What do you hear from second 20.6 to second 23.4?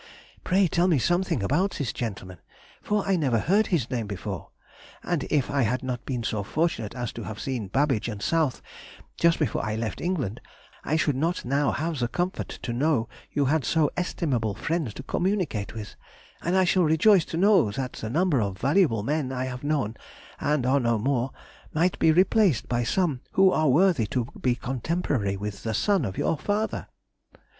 are no more, might be replaced by some